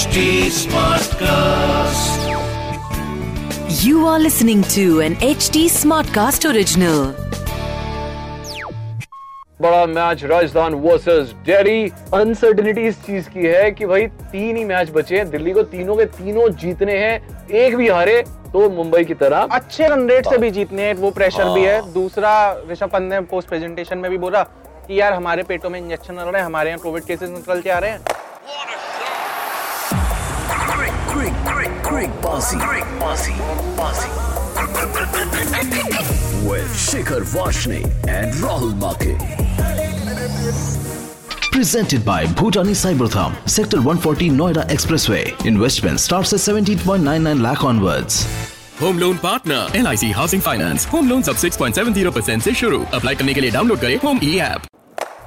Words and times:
HD 0.00 0.20
Smartcast. 0.56 2.20
You 3.80 4.04
are 4.10 4.18
listening 4.18 4.60
to 4.74 4.84
an 5.06 5.16
HD 5.26 5.64
Smartcast 5.72 6.46
original. 6.50 7.00
बड़ा 9.62 9.84
match 9.86 10.24
Rajasthan 10.24 10.74
versus 10.84 11.34
Delhi 11.48 11.82
uncertainty 12.14 12.86
इस 12.88 13.02
चीज़ 13.06 13.28
की 13.30 13.46
है 13.46 13.70
कि 13.70 13.86
भाई 13.86 14.06
तीन 14.06 14.56
ही 14.56 14.64
मैच 14.64 14.90
बचे 14.94 15.16
हैं। 15.18 15.28
दिल्ली 15.30 15.52
को 15.52 15.62
तीनों 15.74 15.96
के 15.96 16.04
तीनों 16.16 16.48
जीतने 16.62 16.96
हैं। 16.98 17.48
एक 17.64 17.76
भी 17.76 17.88
हारे 17.88 18.22
तो 18.52 18.70
मुंबई 18.76 19.04
की 19.04 19.14
तरह। 19.24 19.48
अच्छे 19.52 19.88
रन 19.88 20.08
रेट 20.10 20.28
से 20.28 20.38
भी 20.38 20.50
जीतने 20.50 20.82
हैं 20.82 20.94
वो 20.94 21.10
प्रेशर 21.20 21.52
भी 21.54 21.64
है। 21.64 21.80
हाँ। 21.80 21.92
दूसरा 21.92 22.32
ऋषभ 22.70 22.90
पंत 22.92 23.12
ने 23.12 23.20
पोस्ट 23.34 23.48
प्रेजेंटेशन 23.48 23.98
में 23.98 24.10
भी 24.10 24.18
बोला 24.18 24.42
कि 24.86 25.00
यार 25.00 25.12
हमारे 25.12 25.42
पेटों 25.42 25.70
में 25.70 25.80
इंजेक्शन 25.80 26.14
लग 26.14 26.28
रहे 26.28 26.38
हैं 26.38 26.46
हमारे 26.46 26.70
यहाँ 26.70 26.80
कोविड 26.82 27.04
केसेस 27.04 27.30
निकल 27.30 27.60
के 27.60 27.70
आ 27.70 27.78
रहे 27.78 27.90
हैं। 27.90 28.00
Quick, 31.90 32.10
bossy, 32.22 32.56
quick, 32.58 32.84
bossy, 33.00 33.32
bossy. 33.76 34.08
With 36.48 36.70
Shikhar 36.82 37.22
Vashne 37.34 37.80
and 38.08 38.32
Rahul 38.42 38.74
Make. 38.82 39.16
Presented 41.50 42.04
by 42.04 42.26
Bhutani 42.26 42.76
Cybertham, 42.82 43.34
Sector 43.48 43.78
140 43.78 44.30
Noida 44.30 44.64
Expressway. 44.76 45.24
Investment 45.44 45.98
starts 45.98 46.32
at 46.32 46.38
17.99 46.40 47.42
lakh 47.48 47.64
onwards. 47.72 48.24
Home 48.80 48.98
loan 48.98 49.16
partner 49.22 49.76
L 49.76 49.86
I 49.86 49.96
C 49.96 50.10
housing 50.18 50.42
finance 50.42 50.86
home 50.92 51.08
loan 51.08 51.22
सब 51.22 51.36
6.70 51.36 52.12
percent 52.14 52.38
ऐसी 52.38 52.52
शुरू 52.60 52.78
apply 52.94 53.14
करने 53.14 53.34
के 53.34 53.40
लिए 53.40 53.50
download 53.50 53.78
करें 53.80 53.96
home 54.04 54.20
ई 54.24 54.38
app 54.44 54.60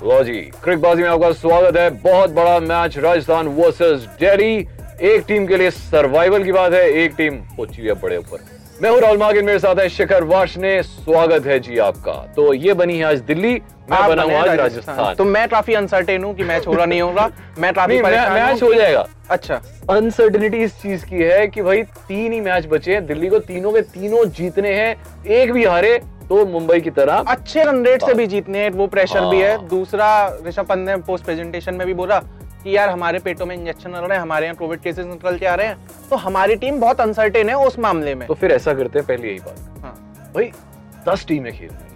लो 0.04 0.24
जी 0.24 0.40
क्रिकबाजी 0.64 1.02
में 1.02 1.10
आपका 1.10 1.32
स्वागत 1.42 1.78
है 1.78 1.90
बहुत 2.06 2.30
बड़ा 2.40 2.60
मैच 2.60 2.98
राजस्थान 3.06 3.48
वर्सेस 3.60 4.08
दिल्ली 4.22 4.56
एक 5.04 5.24
टीम 5.28 5.46
के 5.48 5.58
लिए 5.58 5.70
सर्वाइवल 5.72 6.44
की 6.44 6.52
बात 6.52 6.74
है 6.74 6.84
एक 6.98 7.14
टीम 7.16 7.36
पहुँची 7.56 7.82
है 7.82 7.94
बड़े 7.94 8.18
ऊपर। 8.18 8.44
मैं 8.82 8.90
हूँ 8.90 9.00
राहुल 9.00 9.18
मागिन 9.18 9.46
मेरे 9.46 9.60
साथ 9.60 9.80
है 9.80 9.88
शिखर 9.90 10.24
वाशने 10.24 10.82
स्वागत 10.84 11.46
है 11.46 11.60
जी 11.60 11.78
आपका। 11.78 12.12
तो 12.36 12.54
ये 12.54 12.74
बनी 12.74 12.98
है 12.98 13.04
आज 13.06 13.20
दिल्ली 13.22 13.54
मैं 13.92 14.08
बना 14.08 14.24
हूँ 14.24 14.34
आज 14.34 14.50
राजस्थान। 14.50 15.16
तो 15.16 15.26
मैं 15.26 15.48
काफ़ी 15.50 15.74
अनसर्टेन 15.74 16.24
हूँ 16.24 16.34
कि 16.36 16.44
मैच 16.44 16.68
हो 16.68 16.74
रहा 16.74 16.86
नहीं 16.86 17.02
होगा। 17.02 17.30
मैं 17.60 17.74
काफ़ी 17.74 18.02
परेशान 18.02 18.32
मैच 18.34 18.64
हो। 18.64 18.74
जाएगा। 18.74 19.06
अच्छा। 19.30 19.62
अनसर्टिनिटी 19.90 20.64
इस 20.64 20.82
चीज़ 20.82 21.06
की 21.06 21.16
है 21.16 21.48
कि 21.48 21.62
भाई 21.62 21.82
तीन 22.08 22.34
ही 22.34 22.40
मैच 22.42 22.68
बचे 22.68 22.94
हैं। 22.94 23.06
दिल्ली 23.06 23.30
को 23.30 23.40
तीनों 23.42 23.72
के 23.72 23.82
तीनों 23.82 24.24
जीतने 24.32 24.74
हैं 24.74 25.26
एक 25.32 25.52
भी 25.52 25.66
हारे 25.66 25.98
तो 26.30 26.46
मुंबई 26.46 26.80
की 26.82 26.90
तरह 26.92 27.24
अच्छे 27.28 27.64
रन 27.64 27.84
रेट 27.86 28.04
से 28.04 28.14
भी 28.14 28.28
जीतने 28.28 28.60
हैं 28.60 28.70
वो 28.72 28.88
प्रेशर 28.88 29.26
भी 29.26 29.42
है। 29.42 29.56
हाँ। 29.56 29.68
दूसरा 29.68 30.08
ऋषभ 30.48 30.66
पंत 30.66 30.88
ने 30.90 30.96
पोस्ट 31.04 31.26
प्रेजेंटेशन 31.26 31.76
में 31.76 31.86
भी 31.88 31.94
बोला 31.94 32.22
कि 32.64 32.76
यार 32.76 32.90
हमारे 32.90 33.20
पेटों 33.20 33.46
में 33.46 33.56
इंजेक्शन 33.56 33.90
लग 33.92 34.04
रहे 34.04 34.14
हैं 34.14 34.22
हमारे 34.22 34.46
यहाँ 34.46 34.56
कोविड 34.56 34.80
केसेस 34.82 35.06
निकल 35.06 35.38
के 35.38 35.46
आ 35.46 35.56
रहे 35.56 35.68
हैं 35.68 36.08
तो 36.10 36.16
हमारी 36.18 36.56
टीम 36.58 36.80
बहुत 36.80 37.02
अनसर्टेन 37.02 37.50
है 37.50 37.56
उस 37.62 37.80
मामले 37.82 38.14
में 38.16 38.28
तो 38.28 38.34
फिर 38.36 38.52
ऐसा 38.52 38.74
करते 38.74 39.00
हैं 39.00 39.08
पहले 39.08 39.28
यही 39.28 39.40
बात 39.40 39.82
हाँ। 39.84 39.96
भाई 40.36 40.52
दस 41.08 41.26
टीमें 41.28 41.52
खेल 41.52 41.70
रही 41.70 41.78
हैं 41.80 41.94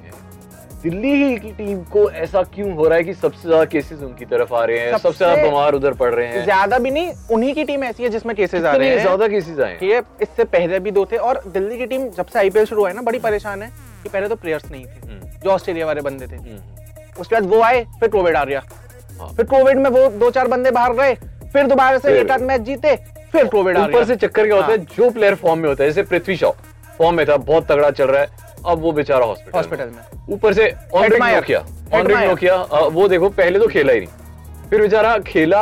दिल्ली 0.82 1.14
ही 1.14 1.38
की 1.38 1.52
टीम 1.54 1.84
को 1.86 2.09
ऐसा 2.14 2.42
क्यों 2.46 2.74
हो 2.74 2.88
रहा 2.88 2.98
है 2.98 3.04
कि 3.04 3.14
सबसे 3.16 3.42
ज़्यादा 3.42 3.66
केसेस 3.68 4.02
उनकी 4.02 4.26
तरफ़ 4.26 4.54
आ 4.54 4.64
रहे 4.64 4.80
हैं 4.80 4.98
सबसे 4.98 5.18
ज़्यादा 5.18 5.44
बीमार 5.44 5.76
उधर 5.76 5.94
पड़ 5.96 6.14
रहे 6.14 6.28
हैं 6.28 6.44
ज़्यादा 6.44 6.80
भी 6.80 6.92
नहीं 6.92 7.12
उन्हीं 7.31 7.54
की 7.54 7.64
टीम 7.64 7.84
ऐसी 7.84 8.04
है 8.04 8.09
जिसमें 8.09 8.36
केसेस 8.36 8.64
आ 8.64 8.74
रहे 8.74 8.90
हैं 8.90 9.02
ज़्यादा 9.02 9.28
केसेस 9.28 9.59
आए 9.59 9.78
ये 9.84 10.02
इससे 10.22 10.44
पहले 10.50 10.80
भी 10.80 10.92
दो 10.92 11.06
थे 11.06 11.18
और 11.20 11.42
दिल्ली 11.50 11.78
की 11.78 11.86
टीम 11.86 12.09
जब 12.12 12.26
से 12.26 12.40
आईपीएल 12.40 12.66
शुरू 12.66 12.81
हुआ 12.81 12.90
है 12.90 12.96
ना 12.96 13.02
बड़ी 13.04 13.20
परेशान 13.22 13.62
है 13.62 13.70
कि 14.04 14.09
पहले 14.09 14.28
तो 14.28 14.36
प्लेयर्स 14.38 14.72
नहीं 14.72 14.86
थे 14.86 15.00
हम्म। 15.02 15.40
जो 15.40 15.50
ऑस्ट्रेलिया 15.52 15.86
वाले 15.86 16.02
बंदे 16.02 16.28
थे 16.28 16.36
हम्म। 16.38 17.22
उसके 17.22 17.36
बाद 17.36 17.46
वो 17.46 17.62
आए 17.62 17.84
फिर 18.00 18.09
कोविड 18.09 18.36
आ 18.36 18.44
गया 18.46 18.59
हाँ। 18.62 18.87
फिर 19.28 19.46
कोविड 19.46 19.78
में 19.78 19.90
वो 19.90 20.08
दो 20.20 20.30
चार 20.32 20.48
बंदे 20.48 20.72
बाहर 20.72 20.96
रहे 20.96 21.14
फिर 21.54 21.68
दोबारा 21.68 21.98
से 21.98 22.20
एक 22.20 22.32
आध 22.32 22.42
मैच 22.42 22.62
जीते 22.62 22.96
फिर 23.32 23.48
कोविड 23.48 23.78
ऊपर 23.78 24.04
से 24.06 24.16
चक्कर 24.16 24.46
क्या 24.48 24.56
होता 24.56 24.68
है 24.68 24.78
हाँ। 24.78 24.96
जो 24.98 25.09
प्लेयर 25.12 25.36
फॉर्म 25.36 25.59
में 25.59 25.68
होता 25.70 25.84
है 25.84 25.90
जैसे 25.90 26.04
पृथ्वी 26.09 26.36
शॉ 26.38 26.52
फॉर्म 26.98 27.16
में 27.18 27.26
था 27.28 27.38
बहुत 27.38 27.68
तगड़ा 27.72 27.90
चल 27.92 28.08
रहा 28.08 28.22
है 28.22 28.46
अब 28.66 28.80
वो 28.81 28.91
बेचारा 28.91 29.25
हॉस्पिटल 29.25 29.58
हॉस्पिटल 29.58 29.86
में। 29.86 30.34
ऊपर 30.34 30.53
से 30.53 30.74
ऑनरेड. 30.94 31.24
नोकिया 31.24 31.59
ऑनरेड 31.94 32.30
नोकिया 32.30 32.56
वो 32.91 33.08
देखो 33.08 33.30
पहले 33.31 33.59
तो 33.59 33.68
खेला 33.68 33.94
ही 33.94 34.00
नहीं। 34.00 34.69
फिर 34.69 34.81
बेचारा 34.81 35.18
खेला 35.28 35.62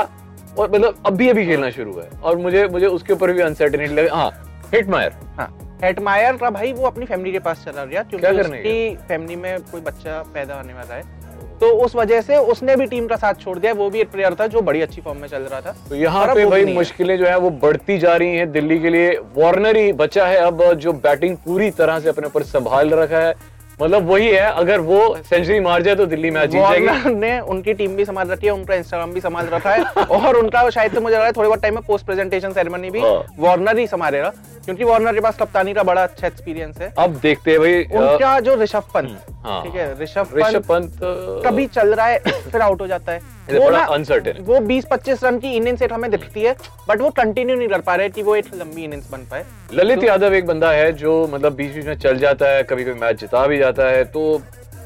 और 0.59 0.71
मतलब 0.71 1.03
अभी 1.05 1.29
अभी 1.29 1.45
खेलना 1.45 1.69
शुरू 1.69 1.99
है। 1.99 2.07
और 2.21 2.37
मुझे 2.37 2.67
मुझे 2.67 2.87
उसके 2.87 3.13
ऊपर 3.13 3.33
भी 3.33 3.41
अनसर्टेनिटी 3.41 3.93
लगे। 3.95 4.09
हाँ 4.09 4.29
हिटमायर 4.73 5.13
हाँ 5.37 5.47
हेटमायर 5.83 6.37
का 6.37 6.49
भाई 6.49 6.71
वो 6.73 6.85
अपनी 6.87 7.05
फैमिली 7.05 7.31
के 7.31 7.39
पास 7.39 7.63
चला 7.65 7.85
गया 7.85 8.03
क्योंकि 8.03 8.41
उसकी 8.41 8.95
फैमिली 9.07 9.35
में 9.35 9.59
कोई 9.61 9.81
बच्चा 9.81 10.21
पैदा 10.33 10.55
होने 10.55 10.73
वाला 10.73 10.95
है। 10.95 11.14
तो 11.59 11.67
उस 11.83 11.95
वजह 11.95 12.21
से 12.21 12.37
उसने 12.47 12.75
भी 12.75 12.85
टीम 12.85 13.07
का 13.07 13.15
साथ 13.15 13.33
छोड़ 13.35 13.57
दिया। 13.59 13.73
वो 13.73 13.89
भी 13.89 13.99
एक 14.01 14.11
प्लेयर 14.11 14.35
था 14.39 14.47
जो 14.47 14.61
बड़ी 14.61 14.81
अच्छी 14.81 15.01
फॉर्म 15.01 15.19
में 15.19 15.27
चल 15.27 15.41
रहा 15.43 15.61
था। 15.61 15.75
तो 15.89 15.95
यहाँ 15.95 16.25
पे 16.27 16.45
भाई 16.45 16.65
मुश्किलें 16.73 17.17
जो 17.17 17.25
है 17.25 17.37
वो 17.39 17.49
बढ़ती 17.61 17.97
जा 17.97 18.15
रही 18.15 18.37
हैं 18.37 18.51
दिल्ली 18.51 18.79
के 18.79 18.89
लिए। 18.89 19.11
वार्नर 19.37 19.77
ही 19.77 19.91
बचा 19.95 20.25
है 20.27 20.37
अब 20.37 20.63
जो 20.75 20.93
बैटिंग 21.01 21.37
पूरी 21.37 21.69
तरह 21.73 21.99
से 21.99 22.09
अपने 22.09 22.27
ऊपर 22.27 22.43
संभाल 22.45 22.89
रखा 22.91 23.19
है। 23.19 23.33
मतलब 23.79 24.07
वही 24.07 24.27
है 24.27 24.49
अगर 24.53 24.79
वो 24.81 24.99
सेंचुरी 25.19 25.59
मार 25.59 25.81
जाए 25.81 25.95
तो 25.95 26.05
दिल्ली 26.07 26.29
मैच 26.31 26.49
जीत 26.49 26.61
जाएगी 26.61 27.13
ने 27.15 27.39
उनकी 27.47 27.73
टीम 27.75 27.95
भी 27.95 28.05
संभाल 28.05 28.27
रखी 28.27 28.47
है 28.47 28.53
उनका 28.53 28.75
इंस्टाग्राम 28.75 29.11
भी 29.11 29.21
संभाल 29.21 29.47
रखा 29.47 29.71
है 29.71 29.83
और 30.17 30.37
उनका 30.37 30.69
शायद 30.69 30.95
तो 30.95 31.01
मुझे 31.01 31.13
लग 31.13 31.19
रहा 31.19 31.25
है 31.25 31.33
थोड़ी 31.33 31.47
बहुत 31.47 31.61
टाइम 31.61 31.73
में 31.75 31.83
पोस्ट 31.83 32.05
प्रेजेंटेशन 32.05 32.53
सेरेमनी 32.53 32.89
भी 32.89 32.99
हाँ। 32.99 33.23
वार्नर 33.39 33.77
ही 33.77 33.87
संभालेगा 33.87 34.31
क्योंकि 34.65 34.83
वार्नर 34.83 35.13
के 35.13 35.19
पास 35.19 35.37
कप्तानी 35.37 35.73
का 35.73 35.83
बड़ा 35.83 36.03
अच्छा 36.03 36.27
एक्सपीरियंस 36.27 36.77
है 36.77 36.93
अब 36.97 37.19
देखते 37.19 37.51
हैं 37.51 37.59
भाई 37.59 37.83
उनका 37.83 38.39
जो 38.41 38.55
ऋषभ 38.55 38.83
पंत 38.93 39.25
हाँ। 39.45 39.63
ठीक 39.63 39.75
है 39.75 39.93
ऋषभ 40.01 40.37
ऋषभ 40.37 40.65
पंत 40.65 40.99
कभी 41.45 41.67
चल 41.69 41.93
रहा 41.93 42.05
है 42.05 42.19
फिर 42.51 42.61
आउट 42.61 42.81
हो 42.81 42.87
जाता 42.87 43.11
है 43.11 43.34
वो 43.49 43.69
ना 43.69 43.85
uncertain. 43.89 44.39
वो 44.41 44.59
20-25 44.61 45.23
रन 45.23 45.37
की 45.39 45.51
इनिंग्स 45.55 45.81
एक 45.81 45.93
हमें 45.93 46.09
दिखती 46.11 46.41
है 46.41 46.55
बट 46.89 47.01
वो 47.01 47.09
कंटिन्यू 47.17 47.55
नहीं 47.55 47.67
कर 47.67 47.81
पा 47.81 47.95
रहे 47.95 48.09
कि 48.09 48.23
वो 48.23 48.35
एक 48.35 48.45
लंबी 48.55 48.83
इनिंग्स 48.83 49.09
बन 49.11 49.27
पाए। 49.31 49.43
ललित 49.73 50.03
यादव 50.03 50.33
एक 50.33 50.45
बंदा 50.45 50.71
है 50.71 50.91
जो 50.95 51.27
मतलब 51.33 51.55
बीच 51.55 51.71
बीच 51.73 51.85
में 51.85 51.97
चल 51.97 52.17
जाता 52.19 52.49
है 52.49 52.63
कभी 52.63 52.83
कभी 52.83 52.99
मैच 53.01 53.19
जिता 53.19 53.45
भी 53.47 53.57
जाता 53.57 53.89
है 53.89 54.03
तो 54.07 54.37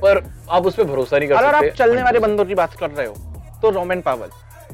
पर 0.02 0.24
आप 0.50 0.66
उस 0.66 0.76
पर 0.76 0.84
भरोसा 0.86 1.18
नहीं 1.18 1.30
कर 1.30 1.36
अगर 1.36 1.56
आप 1.56 1.66
चलने 1.78 2.04
वाले 2.04 2.20
बंदों 2.20 2.46
की 2.46 2.56
बात 2.56 2.74
कर 2.74 2.90
रहे 2.90 3.08
हो 3.08 3.14
तो 3.62 3.70
रोमन 3.70 4.02
पावल 4.02 4.30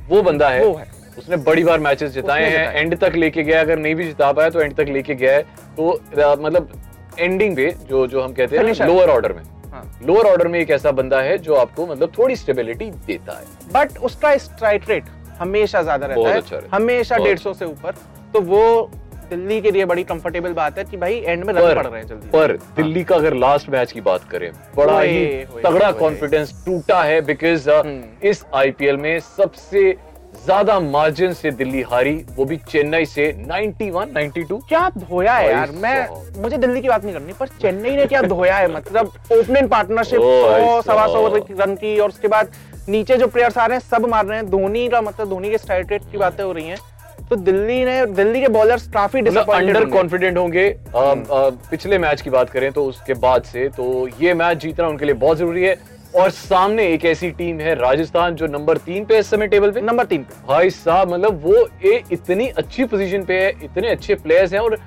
वो 0.10 0.22
बंदा 0.22 0.50
है। 0.50 0.66
वो 0.66 0.76
है। 0.76 0.88
उसने 1.18 1.38
बड़ी 1.44 1.64
बार 1.64 1.80
मैचेस 1.80 2.12
जिताए 2.12 2.50
हैं। 2.50 2.74
एंड 2.74 2.98
तक 3.00 3.14
लेके 3.16 3.44
गया 3.44 3.62
अगर 3.62 3.78
नहीं 3.80 3.96
भी 3.96 4.06
जिता 4.06 4.32
पाया 4.32 4.50
तो 4.50 4.62
एंड 4.62 4.76
तक 4.76 4.90
लेके 4.90 5.16
गया 5.16 5.34
है। 5.34 5.42
तो 5.78 6.00
मतलब 6.42 6.70
एंडिंग 7.20 7.56
पे 7.56 7.74
जो 7.90 8.06
जो 8.08 8.22
हम 8.22 8.34
कहते 8.34 8.58
हैं 8.58 8.88
लोअर 8.88 9.10
ऑर्डर 9.10 9.34
में। 9.34 9.44
लोअर 10.04 10.26
ऑर्डर 10.26 10.48
में 10.48 10.60
एक 10.60 10.70
ऐसा 10.72 10.92
बंदा 10.94 11.22
है 11.22 11.38
जो 11.40 11.56
आपको 11.56 11.88
मतलब 11.88 12.12
थोड़ी 12.18 12.36
स्टेबिलिटी 12.36 12.90
देता 13.08 13.34
है। 13.34 13.72
बट 13.74 13.98
उसका 14.00 14.36
स्ट्राइक 14.40 14.90
रेट 14.90 15.06
हमेशा 15.40 15.82
ज़्यादा 15.82 16.06
रहता 16.06 16.30
है। 16.30 16.38
अच्छा 16.38 16.62
हमेशा 16.72 17.18
डेढ़ 17.18 17.40
सौ 17.40 17.54
से 17.54 17.66
ऊपर। 17.66 17.96
तो 18.34 18.42
वो 18.44 18.90
दिल्ली 19.30 19.60
के 19.62 19.72
लिए 19.72 19.86
बड़ी 19.86 20.04
कंफर्टेबल 20.04 20.54
बात 20.54 20.78
है 20.78 20.84
कि 20.84 20.98
भाई 20.98 21.16
एंड 21.18 21.44
में 21.44 21.54
रन 21.54 21.76
पड़ 21.76 21.86
रहे 21.86 22.00
हैं 22.00 22.08
जल्दी। 22.08 22.28
पर 22.30 22.52
दिल्ली 22.76 23.04
का 23.04 23.16
अगर 23.16 23.34
लास्ट 23.36 23.70
मैच 23.70 23.92
की 23.92 24.02
बात 24.02 24.30
करें 24.32 24.52
बड़ा 24.78 25.00
ही 25.02 25.26
तगड़ा 25.64 25.92
कॉन्फिडेंस 25.94 26.54
टूटा 26.66 27.02
है 27.04 27.22
बिकॉज़ 27.22 27.70
हम्म। 27.70 28.28
इस 28.30 28.44
आईपीएल 28.56 28.98
में 28.98 29.20
सबसे 29.20 29.90
ज़्यादा 30.46 30.80
मार्जिन 30.80 31.34
से 31.34 31.52
दिल्ली 31.52 31.82
हारी 31.92 32.14
वो 32.36 32.46
भी 32.46 32.58
चेन्नई 32.70 33.06
से 33.06 33.32
91 33.48 34.12
92 34.14 34.60
क्या 34.70 34.90
धोया 34.98 35.34
है 35.34 35.50
यार? 35.52 35.72
मैं 35.74 36.42
मुझे 36.42 36.58
दिल्ली 36.58 36.82
की 36.82 36.88
बात 36.88 37.04
नहीं 37.04 37.14
करनी 37.14 37.34
पर 37.34 37.48
चेन्नई 37.62 37.96
ने 37.96 38.06
क्या 38.06 38.22
धोया 38.24 38.58
है? 38.58 38.68
मतलब 38.74 39.12
ओपनिंग 39.34 39.70
पार्टनरशिप 39.70 40.22
सौ 40.22 40.82
सवा 40.82 41.06
सौ 41.08 41.28
रन 41.62 41.76
की 41.76 41.98
और 42.00 42.10
उसके 42.10 42.28
बाद 42.28 42.52
नीचे 42.90 43.18
जो 43.18 43.28
प्लेयर्स 43.28 43.58
आ 43.58 43.66
रहे 43.66 43.78
हैं 43.78 43.84
सब 43.92 44.06
मार 44.10 44.26
रहे 44.26 44.38
हैं। 44.38 44.50
धोनी 44.50 44.88
का 44.90 45.02
मतलब 45.02 45.30
धोनी 45.30 45.50
के 45.50 45.58
स्ट्राइक 45.58 45.92
रेट 45.92 46.12
की 46.12 46.18
बातें 46.18 46.44
हो 46.44 46.52
रही 46.52 46.68
हैं। 46.68 46.78
तो 47.30 47.36
दिल्ली 47.36 47.84
ने 47.86 48.06
दिल्ली 48.06 48.42
के 48.42 48.48
बॉलर्स 48.50 48.88
काफ़ी 48.94 49.22
मतलब 49.22 49.52
अंडर 49.52 49.86
कॉन्फिडेंट 49.90 50.38
होंगे। 50.38 50.68
अ, 50.70 51.14
पिछले 51.72 51.98
मैच 51.98 52.22
की 52.22 52.30
बात 52.30 52.50
करें 52.50 52.72
तो 52.72 52.86
उसके 52.86 53.14
बाद 53.26 53.44
से 53.44 53.68
तो 53.78 54.08
ये 54.22 54.34
मैच 54.34 54.58
जीतना 54.58 54.88
उनके 54.88 55.06
लिए 55.06 55.16
बहुत 55.16 55.38
ज़रूरी 55.38 55.64
है। 55.64 55.76
और 56.14 56.30
सामने 56.30 56.88
एक 56.88 57.06
ऐसी 57.06 57.30
टीम 57.32 57.60
है 57.60 57.74
राजस्थान 57.76 58.36
जो 58.36 58.48
नंबर 58.48 58.78
तीन 58.80 59.06
पे 59.06 59.14
है 59.14 59.20
इस 59.20 59.30
समय 59.30 59.48
टेबल 59.48 59.72
पे। 59.72 59.82
नंबर 59.82 60.06
तीन 60.06 60.24
पे। 60.24 60.36
भाई 60.48 60.70
साहब 60.72 61.14
मतलब 61.14 61.42
वो 61.44 61.68
ए, 61.86 62.02
इतनी 62.12 62.48
अच्छी 62.50 62.86
पोजीशन 62.86 63.24
पे 63.24 63.40
है 63.40 63.50
इतने 63.64 63.90
अच्छे 63.90 64.16
प्लेयर्स 64.16 64.54
हैं 64.54 64.60
और 64.60 64.78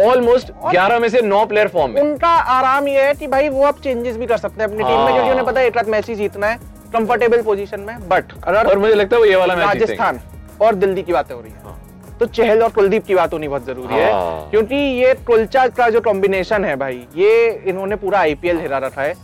ऑलमोस्ट 0.00 0.50
11 0.66 0.98
में 1.00 1.08
से 1.08 1.20
9 1.22 1.44
प्लेयर 1.46 1.68
फॉर्म 1.68 1.92
में। 1.92 2.00
उनका 2.02 2.28
आराम 2.28 2.88
ये 2.88 3.02
है 3.02 3.14
कि 3.14 3.26
भाई 3.26 3.48
वो 3.48 3.64
अब 3.64 3.80
चेंजेस 3.84 4.16
भी 4.16 4.26
कर 4.26 4.36
सकते 4.36 4.62
हैं 4.62 4.68
अपनी 4.70 4.82
टीम 4.82 4.88
में 4.88 4.96
हाँ। 4.96 5.12
क्योंकि 5.12 5.30
उन्हें 5.30 5.46
पता 5.46 5.60
है 5.60 5.66
एक 5.66 5.76
रात 5.76 5.88
मैच 5.88 6.08
ही 6.08 6.14
जीतना 6.14 6.46
है 6.46 6.58
कंफर्टेबल 6.94 7.42
पोजीशन 7.42 7.80
में। 7.80 8.08
बट 8.08 8.32
अगर 8.44 8.66
और 8.66 8.78
मुझे 8.78 8.94
लगता 8.94 9.16
है 9.16 9.20
वो 9.20 9.26
ये 9.26 9.36
वाला 9.36 9.56
मैच 9.56 9.66
राजस्थान 9.66 10.20
और 10.62 10.74
दिल्ली 10.74 11.02
की 11.02 11.12
बातें 11.12 11.34
हो 11.34 11.40
रही 11.40 11.52
है। 11.52 11.82
तो 12.18 12.26
चहल 12.26 12.62
और 12.62 12.70
कुलदीप 12.72 13.04
की 13.04 13.14
बात 13.14 13.32
होनी 13.32 13.48
बहुत 13.48 13.66
ज़रूरी 13.66 13.94
है 13.94 14.12
हाँ। 14.12 14.50
क्योंकि 14.50 14.76
ये 14.76 15.14
कुलचा 15.26 15.66
का 15.68 15.88
जो 15.90 16.00
कॉम्बिनेशन 16.00 16.64
है 16.64 16.74
भाई 16.76 17.06
ये 17.16 17.62
इन्होंने 17.66 17.96
पूरा 17.96 18.18
आईपीएल 18.18 18.60
हिरा 18.60 18.78
रखा 18.78 19.02
है। 19.02 19.14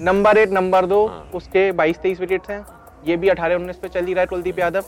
नंबर 0.00 0.38
एक 0.38 0.50
नंबर 0.50 0.86
दो 0.86 1.06
हाँ। 1.06 1.30
उसके 1.34 1.70
22-23 1.72 2.20
विकेट 2.20 2.50
हैं। 2.50 2.64
ये 3.06 3.16
भी 3.16 3.28
18-19 3.28 3.76
पे 3.76 3.88
चल 3.88 4.04
ही 4.04 4.12
रहा 4.12 4.20
है 4.20 4.26
कुलदीप 4.26 4.58
यादव। 4.58 4.80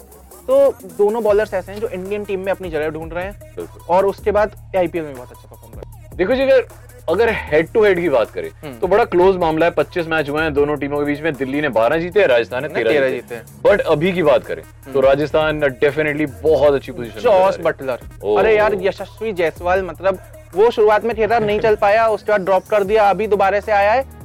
तो 0.47 0.71
दोनों 0.99 1.23
बॉलर्स 1.23 1.55
ऐसे 1.55 1.73
हैं 1.73 1.81
जो 1.81 1.89
इंडियन 1.89 2.25
टीम 2.25 2.41
में 2.41 2.53
अपनी 2.53 2.71
जगह 2.71 2.89
ढूंढ 2.89 3.13
रहे 3.13 3.25
हैं। 3.25 3.67
और 3.91 4.07
उसके 4.07 4.31
बाद 4.31 4.55
आईपीएल 4.77 5.05
में 5.05 5.15
बहुत 5.15 5.31
अच्छा 5.31 5.49
परफॉर्म 5.49 5.73
कर 5.73 5.81
रहे 5.81 6.01
हैं। 6.01 6.17
देखो 6.17 6.35
जी 6.35 6.43
अगर 6.43 6.67
अगर 7.09 7.29
हेड 7.33 7.69
टू 7.73 7.85
हेड 7.85 8.01
की 8.01 8.09
बात 8.09 8.31
करें 8.31 8.49
हम्म। 8.63 8.79
तो 8.79 8.87
बड़ा 8.87 9.05
क्लोज 9.05 9.37
मामला 9.37 9.67
है। 9.67 9.73
25 9.73 10.07
मैच 10.09 10.29
हुए 10.29 10.43
हैं 10.43 10.53
दोनों 10.55 10.77
टीमों 10.77 10.99
के 10.99 11.05
बीच 11.05 11.21
में। 11.21 11.33
दिल्ली 11.35 11.61
ने 11.61 11.69
12 11.71 11.99
जीते 11.99 12.21
हैं 12.21 12.27
राजस्थान 12.29 12.63
ने 12.63 12.69
ने 12.69 12.75
13 12.75 12.91
13 12.91 13.11
जीते। 13.11 13.35
हम्म। 13.35 13.71
बट 13.71 13.81
अभी 13.81 14.13
की 14.13 14.23
बात 14.23 14.45
करें 14.45 14.63
तो 14.93 15.01
राजस्थान 15.01 15.61
डेफिनेटली 15.61 16.27
बहुत 16.43 16.75
अच्छी 16.75 16.93
पोजीशन 16.93 17.21
जॉस 17.21 17.59
बटलर 17.61 18.01
अरे 18.39 18.57
यार 18.57 18.75
यशस्वी 18.83 19.33
जायसवाल 19.33 19.83
मतलब 19.83 20.19
वो 20.55 20.71
शुरुआत 20.71 21.05
में 21.05 21.17
थिएटर 21.17 21.43
नहीं 21.43 21.61
चल 21.61 21.77
पाया 21.77 22.07
उसके 22.09 22.33
बाद 22.33 22.45
ड्रॉप 22.45 22.65
कर 22.67 22.85
दिया 22.85 23.11
अभी 23.11 23.27
दोबारा 23.27 23.61
से 23.61 23.73
आया 23.73 23.93
है। 23.93 24.20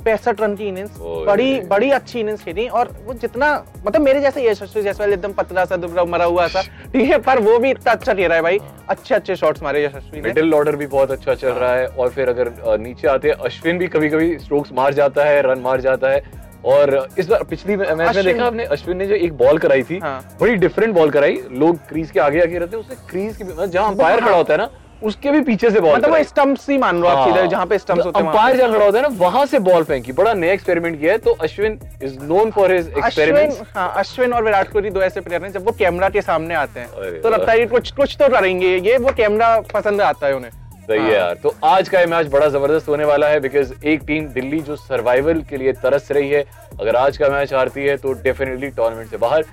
पैंसठ 0.00 0.40
रन 0.40 0.54
की 0.56 0.68
इनिंग्स 0.68 0.98
बड़ी 1.26 1.60
बड़ी 1.68 1.90
अच्छी 1.92 2.20
इनिंग्स 2.20 2.42
खेली 2.44 2.66
और 2.70 2.88
वो 3.04 3.14
जितना 3.16 3.52
मतलब 3.86 4.02
मेरे 4.02 4.20
जैसे 4.20 4.46
यशस्वी 4.46 4.82
जायसवाल 4.82 5.12
एकदम 5.12 5.32
पतला 5.32 5.64
सा 5.64 5.76
दुबला 5.76 6.04
मरा 6.06 6.24
हुआ 6.26 6.46
सा 6.48 6.62
ठीक 6.92 7.10
है 7.10 7.18
पर 7.20 7.38
वो 7.42 7.58
भी 7.58 7.70
इतना 7.70 7.92
अच्छा 7.92 8.14
खेल 8.14 8.26
रहा 8.26 8.36
है 8.36 8.42
भाई। 8.42 8.58
अच्छे 8.88 9.14
अच्छे 9.14 9.36
शॉट्स 9.36 9.62
मारे 9.62 9.84
यशस्वी 9.84 10.20
मिडिल 10.20 10.54
ऑर्डर 10.54 10.76
भी 10.76 10.86
बहुत 10.88 11.10
अच्छा 11.10 11.34
चल 11.36 11.52
रहा 11.52 11.74
है 11.74 11.86
और 11.86 12.10
फिर 12.10 12.28
अगर 12.28 12.52
नीचे 12.80 13.08
आते 13.08 13.28
हैं 13.28 13.34
अश्विन 13.44 13.78
भी 13.78 13.86
कभी 13.88 14.08
कभी 14.10 14.36
स्ट्रोक्स 14.38 14.72
मार 14.72 14.94
जाता 14.94 15.24
है 15.24 15.40
रन 15.42 15.60
मार 15.60 15.80
जाता 15.80 16.10
है 16.10 16.22
और 16.66 17.08
इस 17.18 17.26
बार 17.26 17.42
पिछली 17.50 17.76
मैच 17.76 18.16
में 18.16 18.24
देखा 18.24 18.44
आपने 18.44 18.64
अश्विन 18.72 18.96
ने 18.96 19.06
जो 19.06 19.14
एक 19.16 19.32
बॉल 19.34 19.58
कराई 19.58 19.82
थी 19.82 19.98
हाँ। 19.98 20.36
बड़ी 20.40 20.54
डिफरेंट 20.56 20.94
बॉल 20.94 21.10
कराई 21.10 21.40
लोग 21.52 21.76
क्रीज 21.88 22.10
के 22.10 22.20
आगे 22.20 22.40
आगे 22.40 22.58
रहते 22.58 22.76
हैं 22.76 22.84
उसने 22.84 22.96
क्रीज 23.10 23.36
की 23.36 23.44
जहाँ 23.66 23.88
अंपायर 23.88 24.20
खड़ा 24.20 24.36
होता 24.36 24.54
है 24.54 24.58
ना 24.58 24.68
उसके 25.02 25.30
भी 25.30 25.40
पीछे 25.42 25.70
से 25.70 25.80
बॉल 25.80 25.96
मतलब 25.96 26.10
वो 26.10 26.54
ही 26.68 26.76
मान 26.78 27.00
लो 27.00 27.08
आप 27.08 27.28
सीधे 27.28 27.46
जहाँ 27.48 27.66
पे 27.66 27.78
स्टम्प्स 27.78 28.04
होते 28.06 28.18
हैं 28.18 28.26
अंपायर 28.26 28.56
जहाँ 28.56 28.72
खड़ा 28.72 28.84
होता 28.84 28.98
है 28.98 29.02
ना 29.02 29.16
वहाँ 29.18 29.44
से 29.46 29.58
बॉल 29.60 29.84
फेंकी। 29.84 30.12
बड़ा 30.12 30.32
नया 30.34 30.52
एक्सपेरिमेंट 30.52 30.98
किया 31.00 31.12
है 31.12 31.18
तो 31.18 31.32
Ashwin 31.42 31.78
is 32.02 32.18
known 32.22 32.50
for 32.50 32.72
his 32.72 32.86
Ashwin 32.86 33.04
experiments 33.04 33.60
हाँ 33.74 33.92
अश्विन 33.98 34.32
और 34.32 34.44
विराट 34.44 34.72
कोहली 34.72 34.90
दो 34.90 35.02
ऐसे 35.02 35.20
प्लेयर 35.20 35.44
हैं 35.44 35.52
जब 35.52 35.66
वो 35.66 35.72
कैमरा 35.78 36.08
के 36.08 36.22
सामने 36.22 36.54
आते 36.54 36.80
हैं। 36.80 37.20
तो 37.22 37.30
लगता 37.30 37.52
है 37.52 37.66
कुछ 37.66 37.90
कुछ 37.92 38.16
तो 38.20 38.28
करेंगे 38.28 38.76
ये 38.78 38.96
वो 38.98 39.12
कैमरा 39.16 39.58
पसंद 39.74 40.00
आता 40.02 40.26
है 40.26 40.34
उन्हें। 40.34 40.50
सही 40.82 40.98
है 40.98 41.12
यार। 41.12 41.34
तो 41.42 41.54
आज 41.64 41.88
का 41.88 42.00
ये 42.00 42.06
मैच 42.06 42.26
बड़ा 42.30 42.48
ज़बरदस्त 42.48 42.88
होने 42.88 43.04
वाला 43.04 43.28
है 43.28 43.40
बिकॉज़ 43.40 43.72
एक 43.84 44.02
टीम 44.06 44.26
दिल्ली 44.30 44.60
जो 44.60 44.76
सर्वाइवल 44.76 45.42
के 45.50 45.56
लिए 45.56 45.72
तरस 45.82 46.08
रही 46.12 46.30
है 46.30 46.44
अगर 46.80 46.96
आज 46.96 47.16
का 47.16 47.28
मैच 47.28 47.52
हारती 47.54 47.84
है 47.84 47.96
तो 47.96 48.12
डेफिनेटली 48.22 48.68
टूर्नामेंट 48.70 49.10
से 49.10 49.16
बाहर। 49.16 49.44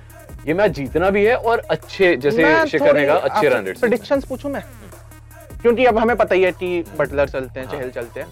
ये 0.46 0.54
मैच 0.54 0.72
जीतना 0.72 1.10
भी 1.10 1.24
है 1.24 1.36
और 1.36 1.62
अच्छे 1.70 2.14
जैसे 2.16 2.66
शिखर 2.68 2.96
ने 2.96 3.06
कहा 3.06 3.16
अच्छे 3.18 3.48
रन 3.48 3.64
रेट 3.66 3.78
प्रेडिक्शंस 3.78 4.24
पूछूँ 4.24 4.50
मैं? 4.50 4.62
क्योंकि 5.62 5.84
अब 5.84 5.98
हमें 5.98 6.16
पता 6.16 6.34
ही 6.34 6.42
है 6.42 6.52
कि 6.52 6.84
बटलर 6.98 7.28
चलते 7.28 7.60
हैं 7.60 7.68
चहल 7.68 7.90
चलते 7.90 8.20
हैं। 8.20 8.28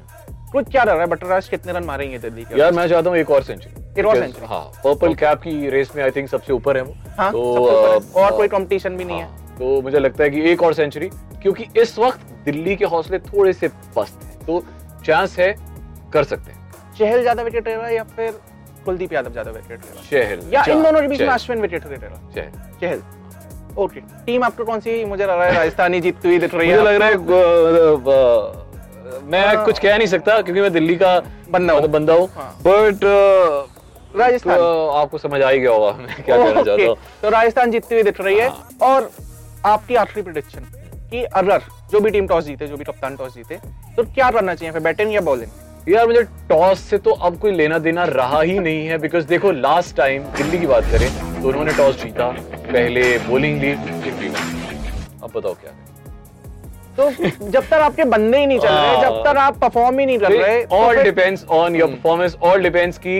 कुछ 0.52 0.70
क्या 0.70 0.82
रहा 0.82 1.00
है? 1.00 1.06
बटलर 1.06 1.32
आज 1.32 1.48
कितने 1.48 1.72
रन 1.72 1.84
मारेंगे 1.84 2.18
दिल्ली 2.18 2.44
के? 2.44 2.58
यार 2.60 2.72
मैं 2.72 2.86
चाहता 2.88 3.10
हूँ 3.10 3.18
एक 3.18 3.30
और 3.30 3.42
सेंचुरी 3.42 4.00
एक 4.00 4.06
और 4.06 4.16
century? 4.16 4.48
हाँ 4.48 4.62
पर्पल 4.84 5.14
कैप 5.14 5.40
की 5.42 5.70
रेस 5.70 5.90
में 5.96 6.02
आई 6.04 6.10
थिंक 6.10 6.28
सबसे 6.28 6.52
ऊपर 6.52 6.76
है 6.76 6.82
वो। 6.82 6.94
हाँ 7.18 7.30
तो 7.32 7.66
है। 7.66 8.24
और 8.24 8.36
कोई 8.36 8.48
कंपटीशन 8.48 8.96
भी 8.96 9.04
नहीं 9.04 9.18
है। 9.18 9.24
हाँ, 9.24 9.56
तो 9.58 9.80
मुझे 9.82 9.98
लगता 9.98 10.24
है 10.24 10.30
कि 10.30 10.40
एक 10.50 10.62
और 10.62 10.74
सेंचुरी 10.74 11.08
क्योंकि 11.42 11.66
इस 11.80 11.98
वक्त 11.98 12.26
दिल्ली 12.44 12.76
के 12.76 12.84
हौसले 12.86 13.18
थोड़े 13.20 13.52
से 13.52 13.68
पस्त 13.96 14.24
हैं 14.24 14.38
तो 14.46 14.64
चांस 15.06 15.38
है 15.38 15.54
कर 16.12 16.24
सकते 16.24 16.52
हैं। 16.52 16.94
चहल 16.98 17.20
ज़्यादा 17.22 17.42
विकेट 17.42 17.68
ले 17.68 17.74
रहा 17.74 17.88
या 17.88 18.02
फिर 18.16 18.40
कुलदीप 18.84 19.12
यादव 19.12 19.32
ज़्यादा 19.32 19.50
विकेट 19.50 19.80
ले 19.80 19.90
रहा 19.90 20.02
चहल 20.10 20.52
या 20.52 20.64
इन 20.68 20.82
दोनों 20.82 21.00
के 21.00 21.08
बीच 21.08 21.20
में 21.20 21.28
अश्विन 21.28 21.60
विकेट 21.60 21.86
ले 21.86 21.96
रहा 21.96 22.30
चहल। 22.34 22.50
चहल। 22.80 23.02
ओके 23.78 24.00
टीम 24.26 24.44
आपको 24.44 24.64
कौन 24.64 24.80
सी 24.80 25.04
मुझे 25.04 25.24
लग 25.24 25.30
रहा 25.30 25.44
है 25.44 25.54
राजस्थानी 25.54 26.00
जीतती 26.00 26.28
हुई 26.28 26.38
दिख 26.38 26.54
रही 26.54 26.68
है 26.68 26.76
मुझे 26.76 26.88
लग 26.88 26.96
रहा 26.96 27.08
है 27.08 27.16
मैं 29.24 29.46
हाँ। 29.46 29.64
कुछ 29.64 29.78
कह 29.78 29.96
नहीं 29.96 30.06
सकता 30.08 30.40
क्योंकि 30.42 30.60
मैं 30.60 30.72
दिल्ली 30.72 30.94
का 30.96 31.18
बंदा 31.50 31.72
हूँ। 31.72 31.80
मतलब 31.80 31.92
बंदा 31.92 32.12
हूँ 32.12 32.28
हाँ। 32.34 32.50
बट 32.62 33.04
राजस्थान। 34.16 34.60
आपको 35.00 35.18
समझ 35.18 35.40
आ 35.42 35.48
ही 35.50 35.60
गया 35.60 35.70
होगा 35.70 35.92
मैं 35.92 36.22
क्या 36.24 36.36
कहना 36.36 36.62
चाहता 36.62 36.82
हूँ 36.82 36.96
तो 37.22 37.28
राजस्थान 37.30 37.70
जीतती 37.70 37.94
हुई 37.94 38.02
दिख 38.04 38.20
रही 38.20 38.38
है 38.38 38.48
हाँ। 38.48 38.68
और 38.90 39.10
आपकी 39.66 39.94
आखिरी 39.96 40.22
प्रिडिक्शन 40.22 40.66
कि 41.10 41.22
अगर 41.22 41.62
जो 41.90 42.00
भी 42.00 42.10
टीम 42.10 42.26
टॉस 42.26 42.44
जीते 42.44 42.66
जो 42.66 42.76
भी 42.76 42.84
कप्तान 42.84 43.16
टॉस 43.16 43.34
जीते 43.34 43.58
तो 43.96 44.04
क्या 44.04 44.30
करना 44.30 44.54
चाहिए 44.54 44.72
फिर 44.72 44.82
बैटिंग 44.82 45.12
या 45.14 45.20
बॉलिंग 45.20 45.50
यार 45.88 46.06
मुझे 46.06 46.22
टॉस 46.48 46.80
से 46.80 46.98
तो 46.98 47.10
अब 47.26 47.38
कोई 47.38 47.52
लेना 47.52 47.78
देना 47.78 48.04
रहा 48.04 48.40
ही 48.40 48.58
नहीं 48.58 48.86
है 48.86 48.98
बिकॉज़ 48.98 49.26
देखो 49.26 49.50
लास्ट 49.52 49.96
टाइम 49.96 50.22
दिल्ली 50.36 50.58
की 50.58 50.66
बात 50.66 50.84
करें 50.92 51.08
तो 51.42 51.48
उन्होंने 51.48 51.72
टॉस 51.72 52.02
जीता 52.02 52.28
पहले 52.54 53.02
बॉलिंग 53.28 53.60
ली 53.62 53.70
अब 53.70 55.30
बताओ 55.34 55.54
क्या 55.54 55.72
तो 56.98 57.10
जब 57.50 57.66
तक 57.68 57.72
आपके 57.74 58.04
बंदे 58.04 58.38
ही 58.38 58.46
नहीं 58.46 58.58
चल 58.58 58.68
रहे। 58.68 59.00
जब 59.02 59.22
तक 59.24 59.36
आप 59.36 59.58
परफॉर्म 59.58 59.98
ही 59.98 60.06
नहीं 60.06 60.18
कर 60.18 60.32
रहे 60.32 60.62
all 60.76 61.02
depends 61.02 61.44
on 61.50 61.76
your 61.76 61.88
performance 61.88 62.36
all 62.42 62.62
depends 62.62 62.98
की 62.98 63.18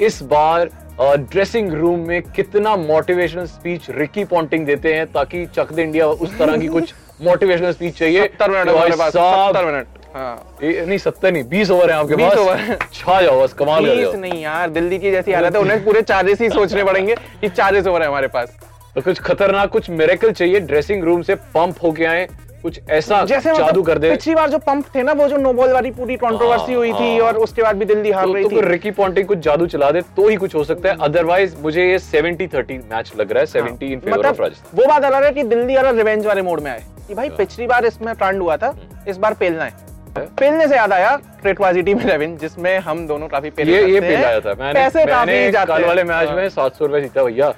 इस 0.00 0.22
बार 0.22 0.68
ड्रेसिंग 1.16 1.72
रूम 1.72 2.00
में 2.08 2.22
कितना 2.36 2.74
मोटिवेशनल 2.76 3.46
स्पीच 3.46 3.86
रिकी 3.90 4.24
पॉन्टिंग 4.24 4.66
देते 4.66 4.94
हैं 4.94 5.06
ताकि 5.12 5.44
चक 5.56 5.72
दे 5.72 5.82
इंडिया 5.82 6.06
उस 6.06 6.38
तरह 6.38 6.56
की 6.56 6.66
कुछ 6.68 6.94
मोटिवेशनल 7.22 7.72
स्पीच 7.72 7.98
चाहिए। 7.98 8.26
70 8.40 9.64
मिनट। 9.64 9.97
कि 10.18 10.26
भाई 10.26 10.68
हमारे 10.68 10.68
पास 10.68 10.68
साहब, 10.68 10.68
70 10.68 10.72
मिनट 10.72 10.78
हाँ 10.78 10.86
नहीं 10.86 10.98
सत्तर 10.98 11.32
नहीं 11.32 11.44
बीस 11.44 11.70
ओवर 11.70 11.90
है 11.90 11.96
आपके 11.96 12.16
पास। 12.16 12.36
ओवर। 12.38 12.78
छा 12.92 13.20
जाओ 13.22 13.42
बस 13.42 13.52
कमाल 13.52 13.86
कर 13.86 14.00
जाओ 14.00 14.12
नहीं 14.12 14.42
यार 14.42 14.70
दिल्ली 14.70 14.98
की 14.98 15.10
जैसी 15.10 15.32
हालत 15.32 15.54
है 15.54 15.60
उन्हें 15.62 15.84
पूरे 15.84 16.02
चार्जेस 16.02 16.40
ही 16.40 16.48
सोचने 16.50 16.84
पड़ेंगे 16.84 17.14
कि 17.40 17.48
चार्जेस 17.48 17.86
ओवर 17.86 18.02
है 18.02 18.08
हमारे 18.08 18.28
पास। 18.28 18.56
तो 18.94 19.00
कुछ 19.00 19.20
खतरनाक 19.20 19.70
कुछ 19.70 19.90
मेरेकल 19.90 20.32
चाहिए 20.32 20.60
ड्रेसिंग 20.60 21.04
रूम 21.04 21.22
से 21.22 21.34
पंप 21.34 21.76
होके 21.82 22.04
आए 22.04 22.28
कुछ 22.62 22.80
ऐसा 22.90 23.24
जैसे 23.24 23.52
मतलब 23.52 23.66
जादू 23.66 23.82
कर 23.82 23.98
दे। 23.98 24.10
पिछली 24.10 24.34
बार 24.34 24.50
जो 24.50 24.58
पंप 24.58 24.86
थे 24.94 25.02
ना 25.02 25.12
वो 25.12 25.28
जो 25.28 25.36
नोबॉल 25.36 25.72
वाली 25.72 25.90
पूरी 25.90 26.16
कंट्रोवर्सी 26.16 26.72
हुई 26.72 26.92
थी 26.92 27.18
हाँ। 27.18 27.26
और 27.26 27.36
उसके 27.36 27.62
बाद 27.62 27.76
भी 27.76 27.84
दिल्ली 27.84 28.10
हार 28.10 28.26
तो, 28.26 28.32
रही 28.34 28.44
तो 28.44 28.50
थी। 28.50 28.60
रिकी 28.60 28.90
पॉन्टिंग 28.90 29.26
कुछ 29.26 29.38
जादू 29.38 29.66
चला 29.66 29.90
दे 29.90 30.00
तो 30.00 30.28
ही 30.28 30.36
कुछ 30.36 30.54
हो 30.54 30.64
सकता 30.64 30.88
है। 30.88 30.96
अदरवाइज़ 31.00 31.56
मुझे 31.62 31.90
ये 31.90 31.98
70 31.98 32.48
30 32.54 32.92
मैच 32.92 33.12
लग 33.18 33.32
रहा 33.32 33.40
है 33.40 33.46
70 33.46 33.92
इन 33.92 34.00
फेवर 34.00 34.26
ऑफ़ 34.26 34.42
राजस्थान 34.42 34.80
वो 34.80 34.86
बात 34.86 35.04
अलग 35.04 35.24
है 35.24 35.32
कि 35.32 35.42
दिल्ली 35.42 35.74
अगर 35.74 35.94
रिवेंज 35.94 36.26
वाले 36.26 36.42
मोड 36.42 36.60
में 36.60 36.70
आए 36.70 36.82
कि 37.08 37.14
भाई 37.14 37.28
पिछली 37.28 37.66
बार 37.66 37.86
इसमें 37.86 38.14
ट्रांड 38.14 38.42
हुआ 38.42 38.56
था 38.56 38.76
इस 39.08 39.16
बार 39.16 39.34
पेलना 39.34 39.64
है। 39.64 39.87
पेलने 40.08 40.66
से 40.68 40.76
याद 40.76 40.92
आया 40.92 41.14
क्रेटवाजी 41.42 41.82
टीम 41.82 42.00
इलेवन 42.00 42.36
जिसमें 42.36 42.78
हम 42.80 43.06
दोनों 43.06 43.28
काफ़ी 43.28 43.50
पेले 43.50 43.72
ये 43.72 43.84
ये 43.84 44.00
हैं। 44.00 44.08
पेलाया 44.08 44.40
था 44.40 44.54
मैंने 44.54 44.72
पैसे 44.74 45.04
मैंने 45.06 45.50
जाते 45.50 45.72
कल 45.72 45.84
वाले 45.84 46.04
मैच 46.04 46.28
हाँ। 46.28 46.36
में 46.36 46.48
700 46.48 46.86
रुपए 46.86 47.00
जीता 47.00 47.24
भैया। 47.24 47.50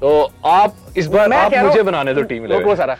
तो 0.00 0.30
आप 0.46 0.74
इस 0.96 1.06
बार 1.06 1.32
आप 1.32 1.54
मुझे 1.56 1.82
बनाने 1.82 2.14
दो 2.14 2.22
टीम 2.24 2.44
रुको 2.46 2.76
सारा। 2.76 2.96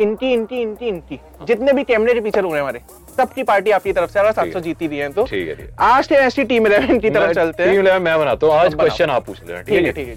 इनकी 0.00 0.32
इनकी 0.32 0.60
इनकी 0.62 0.88
इनकी। 0.88 1.18
जितने 1.46 1.72
भी 1.72 1.84
कैमरे 1.84 2.14
के 2.14 2.20
पीछे 2.20 2.40
रहे 2.40 2.50
हैं 2.50 2.60
हमारे 2.60 2.80
सबकी 3.16 3.42
पार्टी 3.42 3.70
आपकी 3.70 3.92
तरफ़ 3.92 4.10
से 4.10 4.32
सात 4.32 4.52
सौ 4.52 4.60
जीती 4.60 4.88
दी 4.88 4.96
है 4.96 5.08
तो। 5.12 5.24
ठीक 5.26 5.48
है 5.48 5.68
आज 5.88 6.06
के 6.06 6.14
ऐसी 6.16 6.44
टीम 6.44 6.66
इलेवन 6.66 6.98
की 6.98 7.10
तरफ़ 7.10 7.32
चलते 7.32 7.62
हैं। 7.62 7.72
टीम 7.72 7.80
इलेवन 7.80 8.02
मैं 8.02 8.18
बनाता 8.18 8.46
हूँ। 8.46 8.54
आज 8.54 8.74
क्वेश्चन 8.74 9.10
आप 9.10 9.26
पूछ 9.26 9.42
लेना 9.42 9.62
ठीक 9.62 9.84
है 9.86 9.92
ठीक 9.92 10.08
है। 10.08 10.16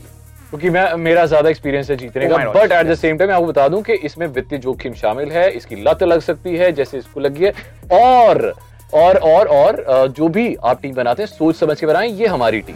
क्योंकि 0.52 0.70
मैं 0.70 0.94
मेरा 0.98 1.26
ज़्यादा 1.26 1.50
एक्सपीरियंस 1.50 1.90
है 1.90 1.96
जीतने 1.98 2.28
का 2.30 2.38
but 2.54 2.72
at 2.72 2.86
the 2.88 2.96
same 2.96 3.18
time 3.18 3.32
आपको 3.32 3.46
बता 3.48 3.68
दूँ 3.68 3.82
कि 3.82 3.94
इसमें 4.06 4.26
वित्तीय 4.30 4.60
जोखिम 4.60 4.94
शामिल 4.94 5.32
है 5.32 5.50
इसकी 5.52 5.76
लत 5.84 6.02
लग 6.04 6.22
सकती 6.22 6.56
है 6.58 6.72
जैसे 6.72 6.98
इसको 6.98 7.20
लगी 7.20 7.46
है। 7.46 7.52
और 7.94 8.54
और 8.94 9.18
और 9.18 9.48
और 9.50 10.08
जो 10.10 10.28
भी 10.30 10.56
आप 10.56 10.82
टीम 10.82 10.96
बनाते 10.96 11.24
हैं 11.24 11.30
सोच 11.30 11.56
समझ 11.56 11.80
के 11.80 11.86
बनाएँ 11.86 12.10
ये 12.12 12.28
हमारी 12.28 12.60
टीम 12.62 12.76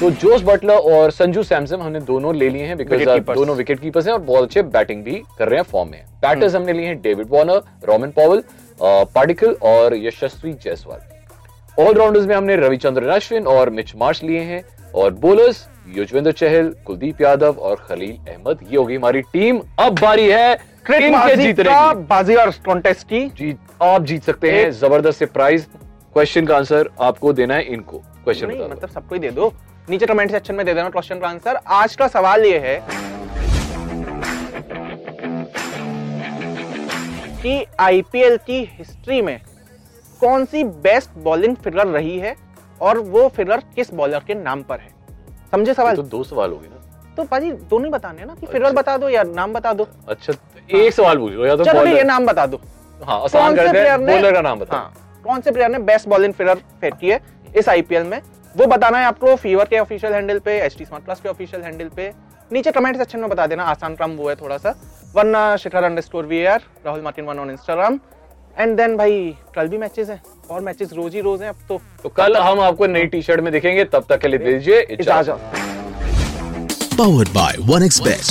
तो 0.00 0.10
जोस 0.10 0.42
बटलर 0.42 0.74
और 0.90 1.10
संजू 1.10 1.42
सैमसन 1.42 1.80
हमने 1.80 2.00
दोनों 2.02 2.34
ले 2.34 2.48
लिए 2.50 2.66
हैं 2.66 2.76
बिकॉज़ 2.76 3.04
दोनों 3.30 3.54
विकेट 3.56 3.80
कीपर्स 3.80 4.06
हैं 4.06 4.12
और 4.14 4.20
बहुत 4.22 4.42
अच्छे 4.42 4.62
बैटिंग 4.74 5.02
भी 5.04 5.22
कर 5.38 5.48
रहे 5.48 5.58
हैं 5.58 5.64
फॉर्म 5.70 5.90
में। 5.90 6.04
बैटर्स 6.22 6.54
हमने 6.54 6.72
लिए 6.72 6.86
हैं 6.86 7.00
डेविड 7.02 7.26
वॉर्नर 7.30 7.62
रोमन 7.86 8.10
पॉवल 8.16 8.42
पार्टिकल 8.80 9.56
और 9.64 9.96
यशस्वी 9.96 10.52
जायसवाल। 10.54 11.00
ऑलराउंडर्स 11.80 12.26
में 12.26 12.34
हमने 12.34 12.54
रविचंद्रन 12.56 13.10
अश्विन 13.10 13.46
और 13.46 13.70
मिच 13.70 13.92
मार्श 13.96 14.22
लिए 14.22 14.40
हैं 14.40 14.62
और 14.94 15.12
बोलर्स 15.20 15.66
युजवेंद्र 15.96 16.32
चहल 16.32 16.68
कुलदीप 16.86 17.20
यादव 17.22 17.58
और 17.58 17.76
खलील 17.88 18.16
अहमद। 18.28 18.58
ये 18.70 18.76
होगी 18.76 18.96
हमारी 18.96 19.20
टीम। 19.32 19.60
अब 19.78 19.98
बारी 20.00 20.28
है 20.28 20.54
बाजी 20.90 21.52
बाजीगर 22.08 22.50
कॉन्टेस्ट 22.66 23.06
की। 23.08 23.24
जीत 23.38 23.58
आप 23.82 24.04
जीत 24.04 24.24
सकते 24.24 24.50
हैं। 24.52 24.70
ज़बरदस्त 24.72 25.18
से 25.18 25.26
प्राइज 25.28 25.66
क्वेश्चन 26.14 26.46
का 26.46 26.56
आंसर 26.56 26.90
आपको 27.00 27.32
देना 27.32 27.54
है 27.54 27.62
इनको। 27.72 27.98
क्वेश्चन 28.24 28.46
मतलब 28.46 28.88
सबको 28.88 29.14
ही 29.14 29.20
दे 29.20 29.30
दो। 29.30 29.52
नीचे 29.90 30.06
कमेंट 30.06 30.30
सेक्शन 30.30 30.54
में 30.54 30.64
दे 30.66 30.74
देना 30.74 30.88
क्वेश्चन 30.90 31.18
का 31.18 31.28
आंसर 31.28 31.58
आज 31.66 31.94
का 31.96 32.08
सवाल 32.08 32.44
ये 32.44 32.58
है 32.58 32.80
कि 37.42 37.64
आईपीएल 37.80 38.36
की 38.46 38.60
हिस्ट्री 38.72 39.22
में 39.22 39.38
कौन 40.20 40.44
सी 40.44 40.64
बेस्ट 40.84 41.10
बॉलिंग 41.18 41.56
फिगर 41.56 41.86
रही 41.88 42.18
है 42.18 42.34
और 42.80 42.98
वो 42.98 43.28
फिगर 43.28 43.62
किस 43.74 43.92
बॉलर 43.94 44.24
के 44.26 44.34
नाम 44.34 44.62
पर 44.62 44.80
है? 44.80 44.88
समझे 45.50 45.74
सवाल? 45.74 45.96
तो 45.96 46.02
दो 46.04 46.22
सवाल 46.24 46.50
हो 46.50 46.56
गए 46.56 46.68
ना। 46.68 47.14
तो 47.16 47.24
पाजी 47.24 47.50
दोनों 47.52 47.84
ही 47.84 47.90
बताने 47.90 48.24
ना 48.24 48.34
कि 48.34 48.46
फिगर 48.46 48.64
अच्छा। 48.64 48.80
बता 48.80 48.96
दो 48.96 49.08
या 49.08 49.22
नाम 49.24 49.52
बता 49.52 49.72
दो। 49.72 49.86
अच्छा 50.08 50.32
तो 50.32 50.78
एक 50.78 50.94
सवाल 50.94 51.18
पूछ 51.18 51.32
या 51.46 51.56
तो 51.56 51.64
चलो 51.64 51.86
ये 51.86 52.02
नाम 52.04 52.26
बता 52.26 52.46
दो। 52.46 52.60
हाँ 53.00 53.20
कौन 53.22 53.56
से 53.56 53.70
प्लेयर 53.70 54.00
ने 54.00 54.14
बॉलर 54.14 54.32
का 54.32 54.40
नाम 54.40 54.58
बता 54.58 54.76
हाँ, 54.76 54.92
कौन 55.24 55.40
से 55.40 55.50
प्लेयर 55.50 55.70
ने 55.70 55.78
बेस्ट 55.80 56.08
बॉलिंग 56.08 56.34
फिगर 56.34 56.54
फेंकी 56.80 57.10
है 57.10 57.20
इस 57.56 57.68
आईपीएल 57.68 58.04
में? 58.04 58.20
वो 58.54 58.66
बताना 58.66 58.98
है 58.98 59.04
आपको 59.04 59.34
फीवर 59.36 59.64
के 59.64 59.78
ऑफिशियल 59.78 60.12
हैंडल 60.12 60.38
पे 60.38 60.58
एच 60.60 60.76
टी 60.78 60.84
स्मार्ट 60.84 61.04
प्लस 61.04 61.20
के 61.20 61.28
ऑफिशियल 61.28 61.62
हैंडल 61.62 61.88
पे। 61.96 62.12
नीचे 62.50 62.70
कमेंट 62.72 62.96
सेक्शन 62.96 63.20
में 63.20 63.28
बता 63.30 63.46
देना 63.46 63.64
आसान 63.64 63.94
क्रम 63.96 64.16
वो 64.16 64.28
है 64.28 64.34
थोड़ा 64.36 64.56
सा। 64.58 64.74
वरना 65.14 65.56
Shikhar 65.56 65.84
underscore 65.84 66.26
we 66.26 66.44
are 66.44 66.62
Rahul 66.86 67.00
Martin 67.02 67.24
one 67.24 67.38
on 67.38 67.50
Instagram 67.50 67.98
and 68.58 68.76
then 68.76 68.96
भाई 68.96 69.36
कल 69.54 69.68
भी 69.68 69.78
मैचेस 69.78 70.08
हैं 70.10 70.22
और 70.50 70.60
मैचेस 70.60 70.92
रोज 70.92 71.14
ही 71.14 71.20
रोज 71.20 71.42
हैं 71.42 71.48
अब 71.48 71.56
तो। 71.68 71.80
तो 72.02 72.08
कल 72.08 72.36
हम 72.36 72.60
आपको 72.60 72.86
नई 72.86 73.06
टी 73.06 73.22
शर्ट 73.22 73.40
में 73.40 73.52
दिखेंगे 73.52 73.84
तब 73.84 74.04
तक 74.08 74.18
के 74.20 74.28
लिए 74.28 74.38
दीजिए 74.38 74.80
इजाज़त। 74.90 75.40
By 77.00 77.08
one 77.08 77.24
by 77.34 77.52
1xBet. 77.74 78.28